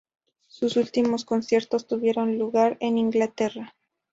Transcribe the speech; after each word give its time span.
Sus 0.47 0.77
últimos 0.77 1.25
conciertos 1.25 1.85
tuvieron 1.85 2.39
lugar 2.39 2.75
en 2.79 2.97
Inglaterra. 2.97 3.75